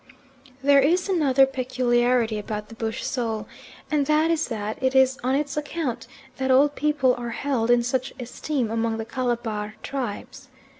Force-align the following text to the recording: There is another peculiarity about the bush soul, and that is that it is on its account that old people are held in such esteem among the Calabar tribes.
There 0.63 0.79
is 0.79 1.07
another 1.07 1.45
peculiarity 1.45 2.39
about 2.39 2.69
the 2.69 2.73
bush 2.75 3.03
soul, 3.03 3.45
and 3.91 4.07
that 4.07 4.31
is 4.31 4.47
that 4.47 4.81
it 4.81 4.95
is 4.95 5.19
on 5.23 5.35
its 5.35 5.57
account 5.57 6.07
that 6.37 6.49
old 6.49 6.73
people 6.73 7.13
are 7.19 7.29
held 7.29 7.69
in 7.69 7.83
such 7.83 8.11
esteem 8.19 8.71
among 8.71 8.97
the 8.97 9.05
Calabar 9.05 9.75
tribes. 9.83 10.47